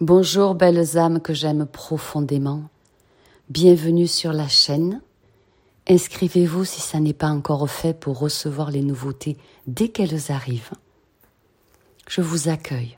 [0.00, 2.62] Bonjour belles âmes que j'aime profondément.
[3.50, 5.02] Bienvenue sur la chaîne.
[5.86, 9.36] Inscrivez-vous si ça n'est pas encore fait pour recevoir les nouveautés
[9.66, 10.72] dès qu'elles arrivent.
[12.08, 12.94] Je vous accueille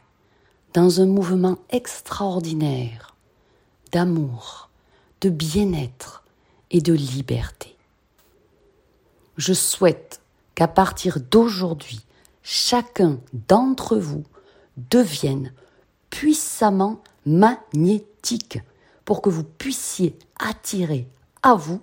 [0.74, 3.16] dans un mouvement extraordinaire
[3.90, 4.70] d'amour,
[5.22, 6.22] de bien-être
[6.70, 7.74] et de liberté.
[9.36, 10.20] Je souhaite
[10.54, 12.06] qu'à partir d'aujourd'hui,
[12.44, 14.22] chacun d'entre vous
[14.76, 15.52] devienne
[16.12, 18.60] puissamment magnétique
[19.04, 21.08] pour que vous puissiez attirer
[21.42, 21.80] à vous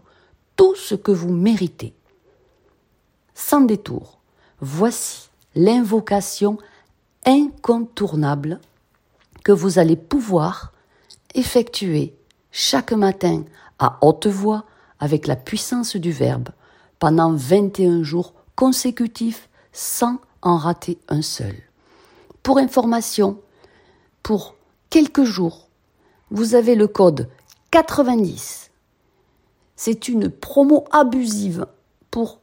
[0.55, 1.94] tout ce que vous méritez.
[3.34, 4.20] Sans détour,
[4.62, 6.57] voici l'invocation
[7.26, 8.62] incontournable
[9.44, 10.73] que vous allez pouvoir
[11.34, 12.16] effectuer
[12.52, 13.43] chaque matin
[13.80, 14.66] à haute voix
[14.99, 16.49] avec la puissance du Verbe
[16.99, 21.55] pendant 21 jours consécutifs sans en rater un seul.
[22.43, 23.40] Pour information,
[24.23, 24.55] pour
[24.90, 25.68] quelques jours,
[26.32, 27.30] vous avez le code
[27.72, 28.71] 90.
[29.76, 31.66] C'est une promo abusive
[32.12, 32.40] pour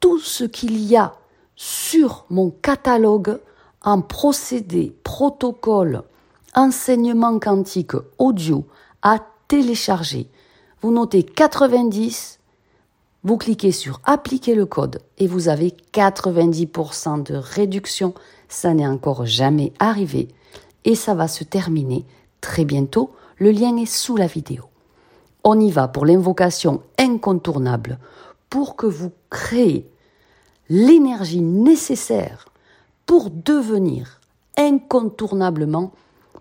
[0.00, 1.14] tout ce qu'il y a
[1.56, 3.40] sur mon catalogue
[3.82, 6.02] en procédé, protocole,
[6.54, 8.66] enseignement quantique audio
[9.02, 10.28] à télécharger.
[10.80, 12.38] Vous notez 90,
[13.24, 18.14] vous cliquez sur appliquer le code et vous avez 90% de réduction.
[18.48, 20.28] Ça n'est encore jamais arrivé
[20.84, 22.04] et ça va se terminer
[22.40, 23.14] très bientôt.
[23.38, 24.64] Le lien est sous la vidéo.
[25.44, 27.98] On y va pour l'invocation incontournable
[28.50, 29.90] pour que vous créez
[30.68, 32.46] l'énergie nécessaire
[33.06, 34.20] pour devenir
[34.56, 35.92] incontournablement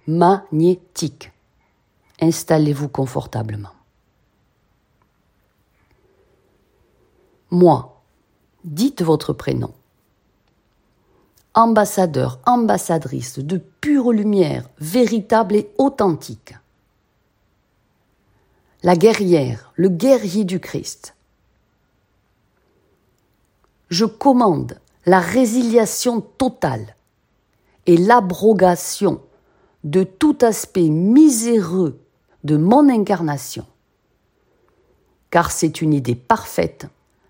[0.07, 1.31] magnétique.
[2.19, 3.69] Installez-vous confortablement.
[7.51, 8.01] Moi,
[8.63, 9.73] dites votre prénom
[11.57, 16.53] ambassadeur, ambassadrice de pure lumière, véritable et authentique.
[18.83, 21.15] La guerrière, le guerrier du Christ.
[23.89, 26.95] Je commande la résiliation totale
[27.87, 29.19] et l'abrogation
[29.83, 31.99] de tout aspect miséreux
[32.43, 33.65] de mon incarnation,
[35.31, 36.85] car c'est une idée parfaite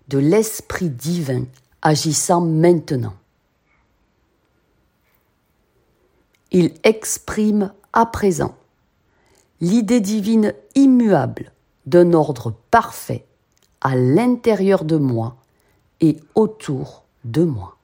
[0.08, 1.44] de l'Esprit divin
[1.80, 3.14] agissant maintenant.
[6.50, 8.54] Il exprime à présent
[9.60, 11.52] l'idée divine immuable
[11.86, 13.24] d'un ordre parfait
[13.80, 15.36] à l'intérieur de moi
[16.00, 17.76] et autour de moi.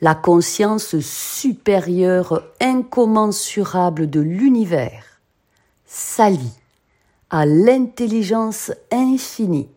[0.00, 5.20] La conscience supérieure incommensurable de l'univers
[5.86, 6.52] s'allie
[7.30, 9.68] à l'intelligence infinie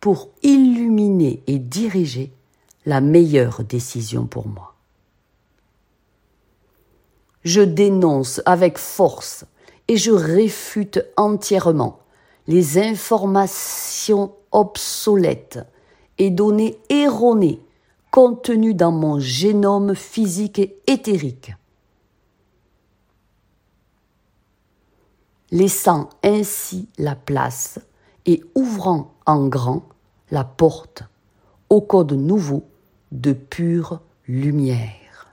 [0.00, 2.32] pour illuminer et diriger
[2.86, 4.74] la meilleure décision pour moi.
[7.42, 9.44] Je dénonce avec force
[9.88, 12.00] et je réfute entièrement
[12.46, 15.60] les informations obsolètes
[16.18, 17.60] et données erronées
[18.10, 21.52] contenues dans mon génome physique et éthérique,
[25.50, 27.80] laissant ainsi la place
[28.24, 29.82] et ouvrant en grand
[30.30, 31.02] la porte
[31.68, 32.62] au code nouveau
[33.14, 35.32] de pure lumière.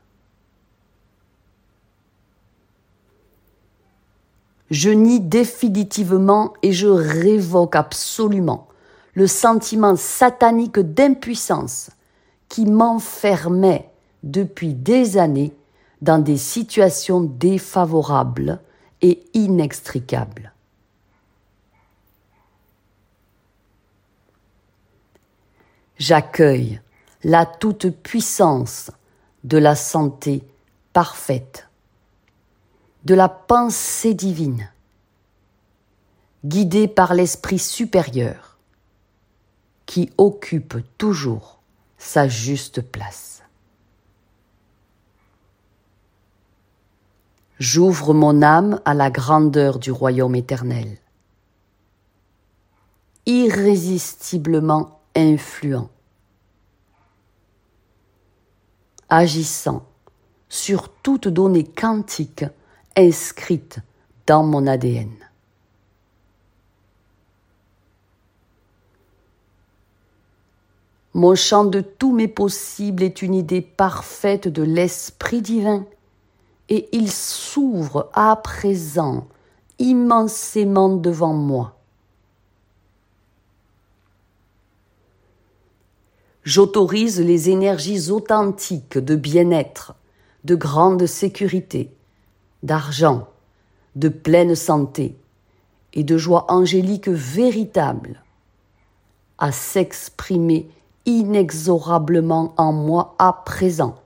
[4.69, 8.69] Je nie définitivement et je révoque absolument
[9.15, 11.89] le sentiment satanique d'impuissance
[12.47, 13.89] qui m'enfermait
[14.23, 15.53] depuis des années
[16.01, 18.61] dans des situations défavorables
[19.01, 20.53] et inextricables.
[25.97, 26.79] J'accueille
[27.23, 28.91] la toute-puissance
[29.43, 30.43] de la santé
[30.93, 31.67] parfaite,
[33.05, 34.69] de la pensée divine,
[36.45, 38.57] guidée par l'Esprit supérieur,
[39.85, 41.59] qui occupe toujours
[41.97, 43.43] sa juste place.
[47.59, 50.97] J'ouvre mon âme à la grandeur du royaume éternel,
[53.27, 55.89] irrésistiblement influent
[59.11, 59.85] agissant
[60.49, 62.45] sur toute donnée quantique
[62.97, 63.79] inscrite
[64.25, 65.11] dans mon ADN.
[71.13, 75.85] Mon champ de tous mes possibles est une idée parfaite de l'Esprit divin,
[76.69, 79.27] et il s'ouvre à présent
[79.77, 81.80] immensément devant moi.
[86.43, 89.93] J'autorise les énergies authentiques de bien-être,
[90.43, 91.93] de grande sécurité,
[92.63, 93.27] d'argent,
[93.95, 95.15] de pleine santé
[95.93, 98.23] et de joie angélique véritable
[99.37, 100.67] à s'exprimer
[101.05, 103.99] inexorablement en moi à présent,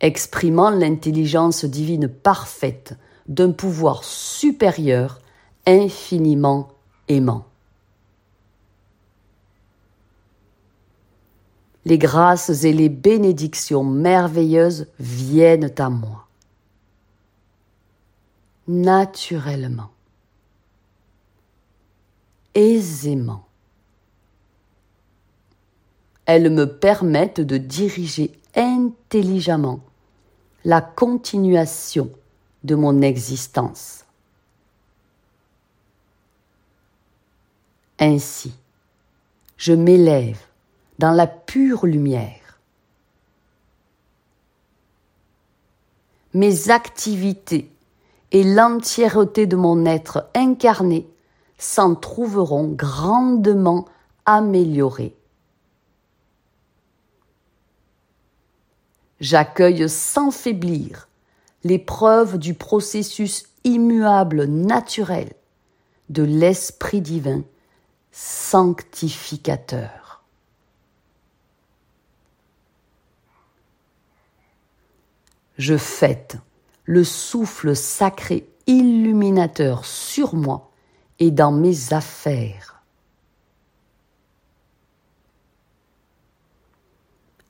[0.00, 2.96] exprimant l'intelligence divine parfaite
[3.26, 5.20] d'un pouvoir supérieur
[5.66, 6.68] infiniment
[7.08, 7.49] aimant.
[11.84, 16.26] Les grâces et les bénédictions merveilleuses viennent à moi.
[18.68, 19.90] Naturellement.
[22.54, 23.46] Aisément.
[26.26, 29.80] Elles me permettent de diriger intelligemment
[30.64, 32.10] la continuation
[32.64, 34.04] de mon existence.
[37.98, 38.52] Ainsi,
[39.56, 40.49] je m'élève
[41.00, 42.60] dans la pure lumière.
[46.34, 47.72] Mes activités
[48.32, 51.08] et l'entièreté de mon être incarné
[51.56, 53.86] s'en trouveront grandement
[54.26, 55.16] améliorées.
[59.20, 61.08] J'accueille sans faiblir
[61.64, 65.32] les preuves du processus immuable naturel
[66.10, 67.42] de l'Esprit divin
[68.12, 69.99] sanctificateur.
[75.60, 76.38] Je fête
[76.84, 80.70] le souffle sacré illuminateur sur moi
[81.18, 82.82] et dans mes affaires.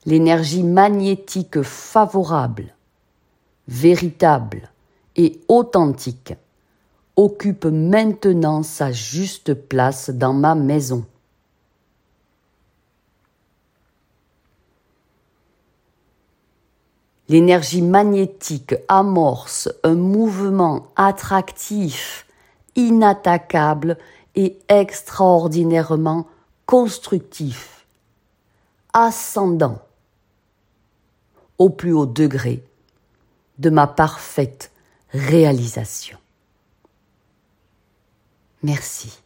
[0.05, 2.75] L'énergie magnétique favorable
[3.71, 4.69] véritable
[5.15, 6.33] et authentique,
[7.15, 11.05] occupe maintenant sa juste place dans ma maison.
[17.31, 22.27] L'énergie magnétique amorce un mouvement attractif,
[22.75, 23.97] inattaquable
[24.35, 26.27] et extraordinairement
[26.65, 27.87] constructif,
[28.91, 29.79] ascendant
[31.57, 32.65] au plus haut degré
[33.59, 34.73] de ma parfaite
[35.13, 36.17] réalisation.
[38.61, 39.21] Merci,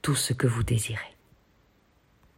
[0.00, 1.13] tout ce que vous désirez.